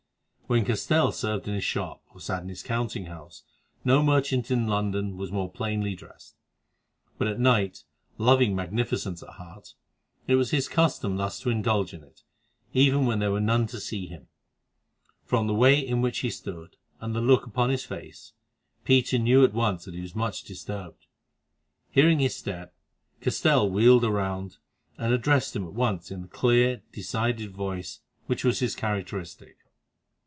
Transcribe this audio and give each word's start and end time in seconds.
When 0.51 0.65
Castell 0.65 1.13
served 1.13 1.47
in 1.47 1.53
his 1.53 1.63
shop 1.63 2.03
or 2.13 2.19
sat 2.19 2.43
in 2.43 2.49
his 2.49 2.61
counting 2.61 3.05
house 3.05 3.43
no 3.85 4.03
merchant 4.03 4.51
in 4.51 4.67
London 4.67 5.15
was 5.15 5.31
more 5.31 5.49
plainly 5.49 5.95
dressed; 5.95 6.35
but 7.17 7.29
at 7.29 7.39
night, 7.39 7.85
loving 8.17 8.53
magnificence 8.53 9.23
at 9.23 9.29
heart, 9.29 9.75
it 10.27 10.35
was 10.35 10.51
his 10.51 10.67
custom 10.67 11.15
thus 11.15 11.39
to 11.39 11.49
indulge 11.51 11.93
in 11.93 12.03
it, 12.03 12.23
even 12.73 13.05
when 13.05 13.19
there 13.19 13.31
were 13.31 13.39
none 13.39 13.65
to 13.67 13.79
see 13.79 14.07
him. 14.07 14.27
From 15.23 15.47
the 15.47 15.53
way 15.53 15.79
in 15.79 16.01
which 16.01 16.19
he 16.19 16.29
stood, 16.29 16.75
and 16.99 17.15
the 17.15 17.21
look 17.21 17.45
upon 17.45 17.69
his 17.69 17.85
face, 17.85 18.33
Peter 18.83 19.17
knew 19.17 19.45
at 19.45 19.53
once 19.53 19.85
that 19.85 19.93
he 19.93 20.01
was 20.01 20.15
much 20.17 20.43
disturbed. 20.43 21.05
Hearing 21.91 22.19
his 22.19 22.35
step, 22.35 22.75
Castell 23.21 23.69
wheeled 23.71 24.03
round 24.03 24.57
and 24.97 25.13
addressed 25.13 25.55
him 25.55 25.63
at 25.63 25.71
once 25.75 26.11
in 26.11 26.23
the 26.23 26.27
clear, 26.27 26.81
decided 26.91 27.51
voice 27.55 28.01
which 28.25 28.43
was 28.43 28.59
his 28.59 28.75
characteristic. 28.75 29.55